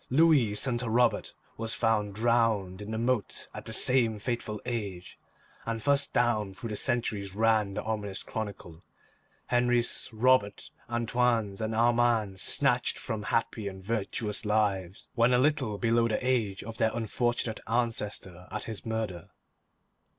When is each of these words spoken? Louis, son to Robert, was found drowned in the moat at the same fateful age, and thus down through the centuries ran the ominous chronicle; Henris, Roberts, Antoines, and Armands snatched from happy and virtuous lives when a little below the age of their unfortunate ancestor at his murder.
Louis, 0.09 0.55
son 0.55 0.79
to 0.79 0.89
Robert, 0.89 1.35
was 1.57 1.75
found 1.75 2.15
drowned 2.15 2.81
in 2.81 2.89
the 2.89 2.97
moat 2.97 3.47
at 3.53 3.65
the 3.65 3.71
same 3.71 4.17
fateful 4.17 4.59
age, 4.65 5.19
and 5.63 5.79
thus 5.79 6.07
down 6.07 6.55
through 6.55 6.69
the 6.69 6.75
centuries 6.75 7.35
ran 7.35 7.75
the 7.75 7.83
ominous 7.83 8.23
chronicle; 8.23 8.81
Henris, 9.51 10.09
Roberts, 10.11 10.71
Antoines, 10.89 11.61
and 11.61 11.75
Armands 11.75 12.39
snatched 12.41 12.97
from 12.97 13.21
happy 13.21 13.67
and 13.67 13.83
virtuous 13.83 14.43
lives 14.43 15.11
when 15.13 15.33
a 15.33 15.37
little 15.37 15.77
below 15.77 16.07
the 16.07 16.17
age 16.25 16.63
of 16.63 16.79
their 16.79 16.89
unfortunate 16.95 17.59
ancestor 17.67 18.47
at 18.51 18.63
his 18.63 18.83
murder. 18.83 19.29